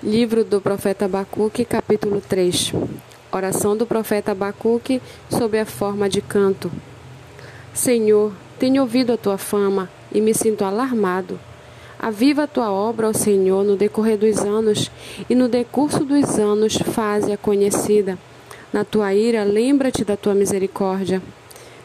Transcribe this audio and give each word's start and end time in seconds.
Livro 0.00 0.44
do 0.44 0.60
profeta 0.60 1.06
Abacuque, 1.06 1.64
capítulo 1.64 2.20
3. 2.20 2.72
Oração 3.32 3.76
do 3.76 3.84
profeta 3.84 4.30
Abacuque 4.30 5.02
sob 5.28 5.58
a 5.58 5.66
forma 5.66 6.08
de 6.08 6.20
canto. 6.20 6.70
Senhor, 7.74 8.32
tenho 8.60 8.82
ouvido 8.82 9.12
a 9.12 9.16
tua 9.16 9.36
fama 9.36 9.90
e 10.12 10.20
me 10.20 10.32
sinto 10.32 10.64
alarmado. 10.64 11.36
Aviva 11.98 12.44
a 12.44 12.46
tua 12.46 12.70
obra, 12.70 13.08
ó 13.08 13.12
Senhor, 13.12 13.64
no 13.64 13.74
decorrer 13.74 14.16
dos 14.16 14.38
anos, 14.38 14.88
e 15.28 15.34
no 15.34 15.48
decurso 15.48 16.04
dos 16.04 16.38
anos 16.38 16.76
faze-a 16.76 17.36
conhecida. 17.36 18.16
Na 18.72 18.84
tua 18.84 19.12
ira, 19.12 19.42
lembra-te 19.42 20.04
da 20.04 20.16
tua 20.16 20.32
misericórdia. 20.32 21.20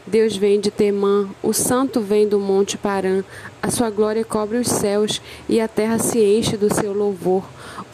Deus 0.05 0.35
vem 0.35 0.59
de 0.59 0.69
Temã, 0.69 1.29
o 1.41 1.53
santo 1.53 2.01
vem 2.01 2.27
do 2.27 2.37
monte 2.37 2.77
Parã. 2.77 3.23
A 3.61 3.71
sua 3.71 3.89
glória 3.89 4.25
cobre 4.25 4.57
os 4.57 4.67
céus 4.67 5.21
e 5.47 5.61
a 5.61 5.67
terra 5.67 5.97
se 5.97 6.19
enche 6.19 6.57
do 6.57 6.73
seu 6.73 6.91
louvor. 6.91 7.43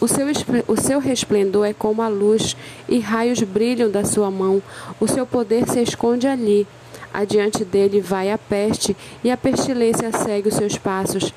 O 0.01 0.07
seu, 0.07 0.25
o 0.67 0.75
seu 0.75 0.99
resplendor 0.99 1.67
é 1.67 1.73
como 1.73 2.01
a 2.01 2.07
luz 2.07 2.57
e 2.87 2.97
raios 2.97 3.43
brilham 3.43 3.91
da 3.91 4.03
sua 4.03 4.31
mão. 4.31 4.61
O 4.99 5.07
seu 5.07 5.25
poder 5.27 5.69
se 5.69 5.83
esconde 5.83 6.25
ali. 6.25 6.65
Adiante 7.13 7.63
dele 7.63 8.01
vai 8.01 8.31
a 8.31 8.39
peste 8.39 8.97
e 9.23 9.29
a 9.29 9.37
pestilência 9.37 10.11
segue 10.11 10.49
os 10.49 10.55
seus 10.55 10.77
passos. 10.79 11.31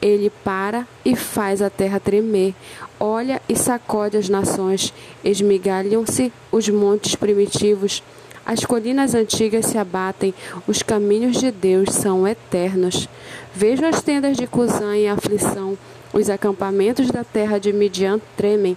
Ele 0.00 0.30
para 0.44 0.86
e 1.04 1.16
faz 1.16 1.60
a 1.60 1.70
terra 1.70 2.00
tremer, 2.00 2.54
olha 2.98 3.40
e 3.48 3.54
sacode 3.54 4.16
as 4.16 4.28
nações, 4.28 4.92
esmigalham-se 5.24 6.32
os 6.50 6.68
montes 6.68 7.14
primitivos. 7.14 8.02
As 8.44 8.64
colinas 8.64 9.14
antigas 9.14 9.66
se 9.66 9.78
abatem, 9.78 10.34
os 10.66 10.82
caminhos 10.82 11.38
de 11.38 11.50
Deus 11.50 11.90
são 11.90 12.26
eternos. 12.26 13.08
Vejo 13.54 13.84
as 13.86 14.02
tendas 14.02 14.36
de 14.36 14.46
Cusã 14.46 14.96
em 14.96 15.08
aflição, 15.08 15.78
os 16.12 16.28
acampamentos 16.28 17.08
da 17.08 17.22
terra 17.22 17.58
de 17.58 17.72
Midian 17.72 18.20
tremem. 18.36 18.76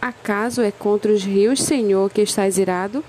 Acaso 0.00 0.62
é 0.62 0.72
contra 0.72 1.12
os 1.12 1.22
rios, 1.22 1.62
Senhor, 1.62 2.10
que 2.10 2.22
estás 2.22 2.58
irado? 2.58 3.04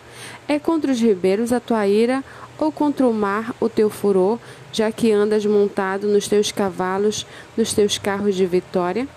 É 0.48 0.60
contra 0.60 0.92
os 0.92 1.00
ribeiros 1.00 1.52
a 1.52 1.60
tua 1.60 1.88
ira, 1.88 2.24
ou 2.60 2.72
contra 2.72 3.08
o 3.08 3.14
mar 3.14 3.56
o 3.60 3.68
teu 3.68 3.90
furor, 3.90 4.38
já 4.72 4.92
que 4.92 5.12
andas 5.12 5.46
montado 5.46 6.08
nos 6.08 6.28
teus 6.28 6.52
cavalos, 6.52 7.26
nos 7.58 7.74
teus 7.74 7.98
carros 7.98 8.36
de 8.36 8.46
vitória? 8.46 9.08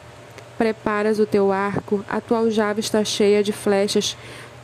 Preparas 0.56 1.18
o 1.18 1.26
teu 1.26 1.52
arco, 1.52 2.02
a 2.08 2.18
tua 2.18 2.38
aljava 2.38 2.80
está 2.80 3.04
cheia 3.04 3.42
de 3.42 3.52
flechas, 3.52 4.16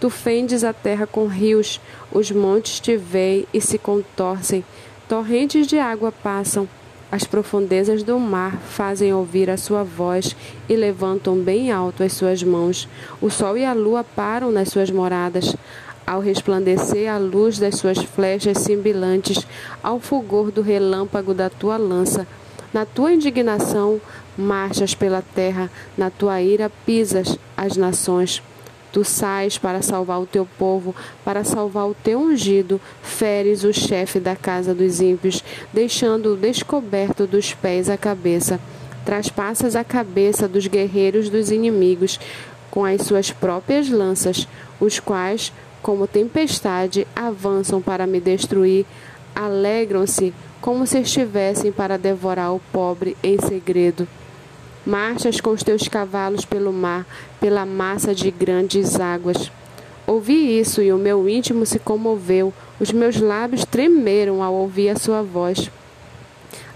Tu 0.03 0.11
fendes 0.11 0.65
a 0.65 0.73
terra 0.73 1.07
com 1.07 1.29
rios, 1.29 1.81
os 2.11 2.29
montes 2.33 2.81
te 2.81 2.97
veem 2.97 3.47
e 3.55 3.61
se 3.61 3.79
contorcem, 3.79 4.65
torrentes 5.09 5.65
de 5.69 5.79
água 5.79 6.11
passam. 6.11 6.69
As 7.09 7.23
profundezas 7.23 8.03
do 8.03 8.19
mar 8.19 8.57
fazem 8.63 9.15
ouvir 9.15 9.49
a 9.49 9.57
sua 9.57 9.85
voz 9.85 10.35
e 10.69 10.75
levantam 10.75 11.37
bem 11.37 11.71
alto 11.71 12.03
as 12.03 12.15
suas 12.15 12.43
mãos. 12.43 12.89
O 13.21 13.31
sol 13.31 13.57
e 13.57 13.65
a 13.65 13.73
lua 13.73 14.03
param 14.03 14.51
nas 14.51 14.71
suas 14.71 14.91
moradas. 14.91 15.55
Ao 16.05 16.19
resplandecer 16.19 17.09
a 17.09 17.17
luz 17.17 17.61
das 17.61 17.77
suas 17.77 17.99
flechas 17.99 18.59
cimbilantes, 18.59 19.47
ao 19.85 20.01
fulgor 20.01 20.51
do 20.51 20.63
relâmpago 20.63 21.33
da 21.33 21.49
tua 21.49 21.77
lança, 21.77 22.27
na 22.75 22.85
tua 22.85 23.13
indignação 23.13 24.01
marchas 24.37 24.97
pela 24.97 25.23
terra, 25.23 25.71
na 25.97 26.11
tua 26.11 26.43
ira 26.43 26.69
pisas 26.85 27.39
as 27.57 27.77
nações. 27.77 28.43
Tu 28.93 29.03
sais 29.05 29.57
para 29.57 29.81
salvar 29.81 30.21
o 30.21 30.27
teu 30.27 30.47
povo, 30.59 30.95
para 31.25 31.43
salvar 31.45 31.89
o 31.89 31.95
teu 31.95 32.21
ungido, 32.21 32.79
feres 33.03 33.65
o 33.65 33.73
chefe 33.73 34.21
da 34.21 34.37
casa 34.37 34.75
dos 34.75 35.01
ímpios, 35.01 35.43
deixando-o 35.73 36.37
descoberto 36.37 37.27
dos 37.27 37.55
pés 37.55 37.89
à 37.89 37.97
cabeça. 37.97 38.61
Traspassas 39.05 39.75
a 39.75 39.83
cabeça 39.83 40.47
dos 40.47 40.67
guerreiros 40.67 41.31
dos 41.31 41.51
inimigos 41.51 42.21
com 42.71 42.85
as 42.85 43.03
suas 43.03 43.31
próprias 43.31 43.89
lanças, 43.89 44.47
os 44.79 45.01
quais, 45.01 45.53
como 45.83 46.07
tempestade, 46.07 47.07
avançam 47.17 47.83
para 47.83 48.07
me 48.07 48.21
destruir, 48.21 48.87
alegram-se 49.35 50.35
como 50.61 50.87
se 50.87 51.01
estivessem 51.01 51.73
para 51.73 51.99
devorar 51.99 52.55
o 52.55 52.61
pobre 52.73 53.17
em 53.23 53.39
segredo. 53.41 54.07
Marchas 54.85 55.41
com 55.41 55.51
os 55.51 55.63
teus 55.63 55.87
cavalos 55.87 56.45
pelo 56.45 56.73
mar, 56.73 57.07
pela 57.41 57.65
massa 57.65 58.15
de 58.15 58.31
grandes 58.31 58.99
águas. 58.99 59.51
Ouvi 60.07 60.59
isso 60.59 60.83
e 60.83 60.93
o 60.93 60.99
meu 60.99 61.29
íntimo 61.29 61.65
se 61.65 61.79
comoveu, 61.79 62.53
os 62.81 62.91
meus 62.91 63.21
lábios 63.21 63.65
tremeram 63.65 64.43
ao 64.43 64.53
ouvir 64.55 64.89
a 64.89 64.97
sua 64.97 65.23
voz. 65.23 65.71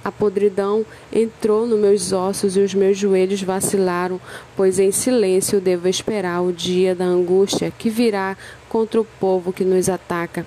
A 0.04 0.12
podridão 0.12 0.86
entrou 1.12 1.66
nos 1.66 1.80
meus 1.80 2.12
ossos 2.12 2.56
e 2.56 2.60
os 2.60 2.72
meus 2.72 2.96
joelhos 2.96 3.42
vacilaram, 3.42 4.20
pois 4.56 4.78
em 4.78 4.92
silêncio 4.92 5.60
devo 5.60 5.88
esperar 5.88 6.42
o 6.42 6.52
dia 6.52 6.94
da 6.94 7.04
angústia 7.04 7.72
que 7.76 7.90
virá 7.90 8.36
contra 8.68 9.00
o 9.00 9.04
povo 9.04 9.52
que 9.52 9.64
nos 9.64 9.88
ataca. 9.88 10.46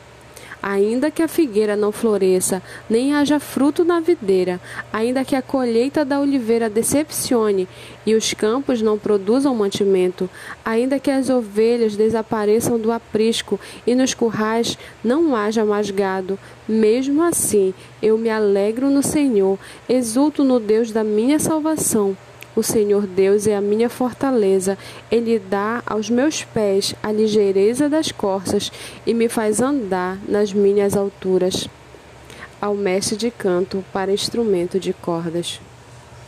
Ainda 0.62 1.10
que 1.10 1.24
a 1.24 1.28
figueira 1.28 1.76
não 1.76 1.92
floresça, 1.92 2.62
nem 2.90 3.14
haja 3.14 3.40
fruto 3.40 3.86
na 3.86 4.02
videira, 4.02 4.60
ainda 4.92 5.24
que 5.24 5.36
a 5.36 5.42
colheita 5.42 6.04
da 6.04 6.20
oliveira 6.20 6.70
decepcione 6.70 7.68
e 8.06 8.14
os 8.14 8.34
campos 8.34 8.82
não 8.82 8.98
produzam 8.98 9.56
mantimento, 9.56 10.30
ainda 10.66 11.00
que 11.00 11.10
as 11.10 11.30
ovelhas 11.30 11.96
desapareçam 11.96 12.78
do 12.78 12.92
aprisco 12.92 13.60
e 13.88 13.96
nos 13.96 14.14
currais 14.14 14.78
não 15.02 15.34
haja 15.34 15.64
mais 15.64 15.90
gado, 15.92 16.38
mesmo 16.68 17.24
assim 17.24 17.74
eu 18.02 18.18
me 18.18 18.30
alegro 18.30 18.90
no 18.90 19.02
Senhor, 19.02 19.58
exulto 19.88 20.44
no 20.44 20.60
Deus 20.60 20.92
da 20.92 21.04
minha 21.04 21.40
salvação. 21.40 22.18
O 22.56 22.64
Senhor 22.64 23.06
Deus 23.06 23.48
é 23.48 23.56
a 23.56 23.62
minha 23.62 23.90
fortaleza. 23.90 24.78
Ele 25.12 25.40
dá 25.40 25.82
aos 25.86 26.10
meus 26.10 26.44
pés 26.44 26.96
a 27.02 27.12
ligeireza 27.12 27.88
das 27.88 28.12
corças 28.12 28.72
e 29.06 29.14
me 29.14 29.30
faz 29.30 29.62
andar 29.62 30.18
nas 30.28 30.52
minhas 30.52 30.96
alturas. 30.96 31.68
Ao 32.60 32.76
mestre 32.76 33.16
de 33.16 33.32
canto 33.32 33.84
para 33.94 34.12
instrumento 34.12 34.80
de 34.80 34.92
cordas. 34.92 35.62